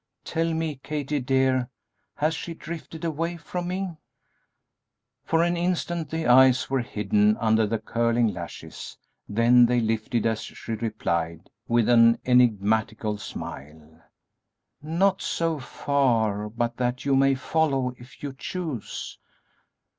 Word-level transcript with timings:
"Tell 0.23 0.51
me, 0.51 0.77
Kathie 0.77 1.19
dear, 1.19 1.69
has 2.15 2.33
she 2.33 2.55
drifted 2.55 3.05
away 3.05 3.37
from 3.37 3.67
me?" 3.67 3.97
For 5.23 5.43
an 5.43 5.55
instant 5.55 6.09
the 6.09 6.25
eyes 6.25 6.71
were 6.71 6.79
hidden 6.81 7.37
under 7.37 7.67
the 7.67 7.77
curling 7.77 8.29
lashes; 8.29 8.97
then 9.29 9.67
they 9.67 9.79
lifted 9.79 10.25
as 10.25 10.41
she 10.41 10.71
replied, 10.73 11.51
with 11.67 11.87
an 11.87 12.17
enigmatical 12.25 13.19
smile, 13.19 14.01
"Not 14.81 15.21
so 15.21 15.59
far 15.59 16.49
but 16.49 16.77
that 16.77 17.05
you 17.05 17.15
may 17.15 17.35
follow, 17.35 17.93
if 17.99 18.23
you 18.23 18.33
choose." 18.33 19.19